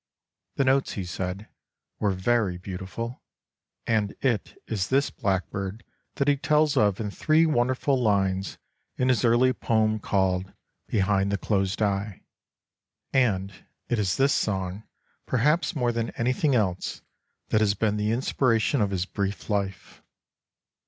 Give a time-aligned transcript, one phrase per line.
[0.55, 1.47] The notes, he said,
[1.99, 3.21] were very beautiful,
[3.85, 5.83] and it is this blackbird
[6.15, 8.57] that he tells of in three wonderful lines
[8.97, 10.53] in his early poem called"
[10.87, 12.23] Behind the Closed Eye,"
[13.13, 13.53] and
[13.89, 14.85] it is this song
[15.27, 17.03] perhaps more than anything else
[17.49, 20.01] that has been the inspiration of his brief life.